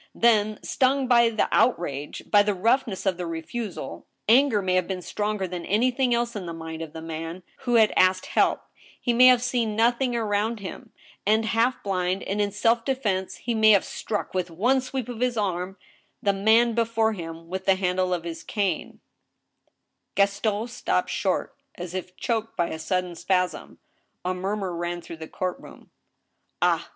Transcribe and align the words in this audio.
Then, 0.15 0.57
stung 0.63 1.05
by 1.05 1.29
the 1.29 1.47
outrage, 1.51 2.23
by 2.31 2.41
the 2.41 2.55
roughness 2.55 3.05
of 3.05 3.17
the 3.17 3.27
refusal, 3.27 4.07
anger 4.27 4.59
may 4.59 4.73
have 4.73 4.87
been 4.87 5.03
stronger 5.03 5.47
than 5.47 5.63
anything 5.63 6.11
else 6.11 6.35
in 6.35 6.47
the 6.47 6.55
mind 6.55 6.81
of 6.81 6.93
the 6.93 7.03
man 7.03 7.43
who 7.67 7.75
had 7.75 7.93
asked 7.95 8.25
help, 8.25 8.63
he 8.99 9.13
may 9.13 9.27
have 9.27 9.43
seen 9.43 9.75
nothing 9.75 10.15
around 10.15 10.59
him, 10.59 10.91
and, 11.23 11.45
half 11.45 11.83
blind, 11.83 12.23
and 12.23 12.41
in 12.41 12.51
self 12.51 12.83
defense, 12.83 13.35
he 13.35 13.53
may 13.53 13.69
have 13.73 13.85
struck 13.85 14.33
with 14.33 14.49
one 14.49 14.81
sweep 14.81 15.07
of 15.07 15.19
his 15.19 15.37
arm 15.37 15.77
the 16.19 16.33
man 16.33 16.73
before 16.73 17.13
him 17.13 17.47
with 17.47 17.67
the 17.67 17.75
handle 17.75 18.11
of 18.11 18.23
his 18.23 18.41
cane 18.41 19.01
—"Gaston 20.15 20.67
stopped 20.67 21.11
short, 21.11 21.55
as 21.75 21.93
if 21.93 22.17
choked 22.17 22.57
by 22.57 22.69
a 22.69 22.79
sudden 22.79 23.13
spasm. 23.13 23.77
A 24.25 24.33
murmur 24.33 24.75
ran 24.75 25.01
through 25.03 25.17
the 25.17 25.27
court 25.27 25.59
room. 25.59 25.91
Ah 26.59 26.89